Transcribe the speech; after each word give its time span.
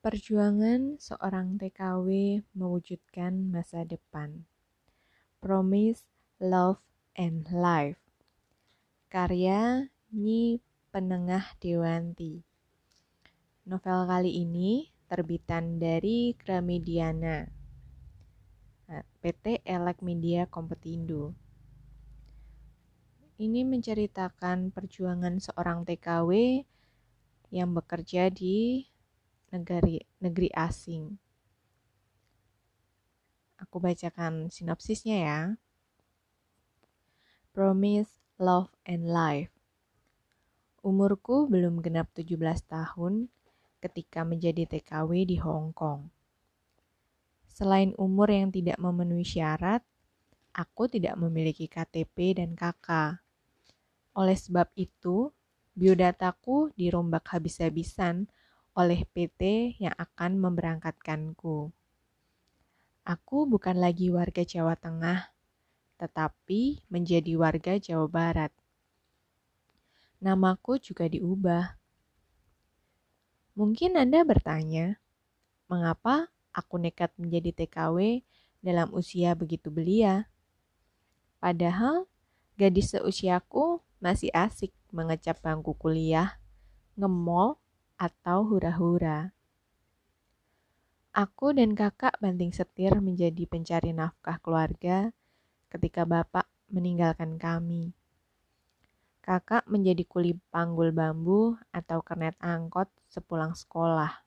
Perjuangan 0.00 0.96
seorang 0.96 1.60
TKW 1.60 2.40
mewujudkan 2.56 3.52
masa 3.52 3.84
depan. 3.84 4.48
Promise, 5.44 6.08
Love, 6.40 6.80
and 7.20 7.44
Life. 7.52 8.00
Karya 9.12 9.92
Nyi 10.08 10.64
Penengah 10.88 11.52
Dewanti. 11.60 12.40
Novel 13.68 14.08
kali 14.08 14.40
ini 14.40 14.88
terbitan 15.04 15.76
dari 15.76 16.32
Gramediana. 16.32 17.44
Nah, 18.88 19.04
PT 19.20 19.60
Elek 19.68 20.00
Media 20.00 20.48
Kompetindo. 20.48 21.36
Ini 23.36 23.68
menceritakan 23.68 24.72
perjuangan 24.72 25.36
seorang 25.44 25.84
TKW 25.84 26.64
yang 27.52 27.76
bekerja 27.76 28.32
di 28.32 28.88
negeri 29.50 29.98
negeri 30.22 30.48
asing. 30.54 31.18
Aku 33.60 33.76
bacakan 33.82 34.48
sinopsisnya 34.48 35.18
ya. 35.20 35.40
Promise, 37.52 38.22
Love, 38.40 38.72
and 38.88 39.10
Life. 39.10 39.52
Umurku 40.80 41.44
belum 41.44 41.84
genap 41.84 42.08
17 42.16 42.40
tahun 42.64 43.28
ketika 43.84 44.24
menjadi 44.24 44.64
TKW 44.64 45.28
di 45.28 45.36
Hong 45.36 45.76
Kong. 45.76 46.08
Selain 47.50 47.92
umur 48.00 48.32
yang 48.32 48.48
tidak 48.48 48.80
memenuhi 48.80 49.26
syarat, 49.28 49.84
aku 50.56 50.88
tidak 50.88 51.20
memiliki 51.20 51.68
KTP 51.68 52.40
dan 52.40 52.56
KK. 52.56 53.20
Oleh 54.16 54.38
sebab 54.40 54.72
itu, 54.72 55.28
biodataku 55.76 56.72
dirombak 56.80 57.28
habis-habisan 57.36 58.32
oleh 58.74 59.02
PT 59.10 59.74
yang 59.82 59.94
akan 59.98 60.38
memberangkatkanku. 60.38 61.74
Aku 63.02 63.38
bukan 63.50 63.80
lagi 63.80 64.12
warga 64.12 64.46
Jawa 64.46 64.78
Tengah, 64.78 65.34
tetapi 65.98 66.86
menjadi 66.86 67.34
warga 67.34 67.80
Jawa 67.80 68.06
Barat. 68.06 68.52
Namaku 70.20 70.78
juga 70.78 71.08
diubah. 71.08 71.80
Mungkin 73.56 73.98
Anda 73.98 74.22
bertanya, 74.22 75.00
mengapa 75.66 76.30
aku 76.54 76.78
nekat 76.78 77.10
menjadi 77.16 77.64
TKW 77.64 78.22
dalam 78.60 78.92
usia 78.94 79.32
begitu 79.34 79.72
belia? 79.72 80.28
Padahal 81.40 82.04
gadis 82.60 82.92
seusiaku 82.92 83.80
masih 83.98 84.28
asik 84.36 84.70
mengecap 84.92 85.40
bangku 85.40 85.72
kuliah, 85.76 86.36
ngemol, 87.00 87.56
atau 88.00 88.48
hura-hura. 88.48 89.36
Aku 91.12 91.52
dan 91.52 91.76
kakak 91.76 92.16
banting 92.16 92.48
setir 92.48 92.96
menjadi 92.96 93.44
pencari 93.44 93.92
nafkah 93.92 94.40
keluarga 94.40 95.12
ketika 95.68 96.08
bapak 96.08 96.48
meninggalkan 96.72 97.36
kami. 97.36 97.92
Kakak 99.20 99.68
menjadi 99.68 100.00
kuli 100.08 100.32
panggul 100.48 100.96
bambu 100.96 101.60
atau 101.76 102.00
kernet 102.00 102.32
angkot 102.40 102.88
sepulang 103.12 103.52
sekolah. 103.52 104.24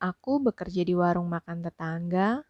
Aku 0.00 0.40
bekerja 0.40 0.88
di 0.88 0.96
warung 0.96 1.28
makan 1.28 1.60
tetangga, 1.68 2.48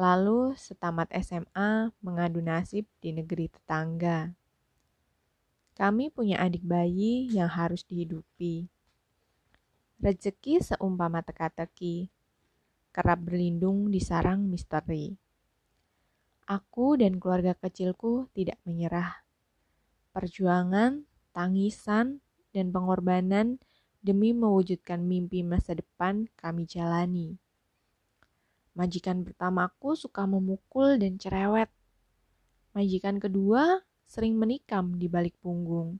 lalu 0.00 0.56
setamat 0.56 1.12
SMA 1.12 1.92
mengadu 2.00 2.40
nasib 2.40 2.88
di 3.04 3.12
negeri 3.12 3.52
tetangga. 3.52 4.32
Kami 5.76 6.08
punya 6.08 6.40
adik 6.40 6.64
bayi 6.64 7.28
yang 7.30 7.52
harus 7.52 7.84
dihidupi. 7.84 8.77
Rezeki 9.98 10.62
seumpama 10.62 11.26
teka-teki, 11.26 12.06
kerap 12.94 13.18
berlindung 13.18 13.90
di 13.90 13.98
sarang 13.98 14.46
misteri. 14.46 15.18
Aku 16.46 16.94
dan 16.94 17.18
keluarga 17.18 17.58
kecilku 17.58 18.30
tidak 18.30 18.62
menyerah. 18.62 19.26
Perjuangan, 20.14 21.02
tangisan, 21.34 22.22
dan 22.54 22.70
pengorbanan 22.70 23.58
demi 23.98 24.30
mewujudkan 24.30 25.02
mimpi 25.02 25.42
masa 25.42 25.74
depan 25.74 26.30
kami 26.38 26.62
jalani. 26.70 27.34
Majikan 28.78 29.26
pertamaku 29.26 29.98
suka 29.98 30.30
memukul 30.30 30.94
dan 31.02 31.18
cerewet. 31.18 31.74
Majikan 32.70 33.18
kedua 33.18 33.82
sering 34.06 34.38
menikam 34.38 34.94
di 34.94 35.10
balik 35.10 35.34
punggung. 35.42 35.98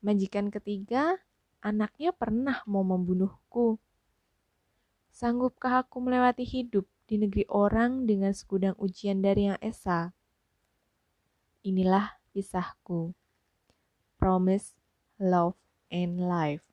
Majikan 0.00 0.48
ketiga 0.48 1.20
anaknya 1.64 2.12
pernah 2.12 2.60
mau 2.68 2.84
membunuhku. 2.84 3.80
Sanggupkah 5.08 5.82
aku 5.82 5.98
melewati 5.98 6.46
hidup 6.46 6.86
di 7.08 7.16
negeri 7.18 7.48
orang 7.48 8.04
dengan 8.04 8.36
segudang 8.36 8.76
ujian 8.76 9.24
dari 9.24 9.50
Yang 9.50 9.60
Esa? 9.64 10.00
Inilah 11.64 12.20
kisahku. 12.30 13.16
Promise, 14.20 14.76
Love, 15.18 15.56
and 15.90 16.20
Life. 16.22 16.67